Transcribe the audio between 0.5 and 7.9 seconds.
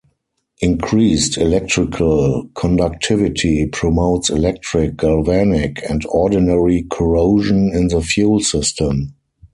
Increased electrical conductivity promotes electric, galvanic, and ordinary corrosion in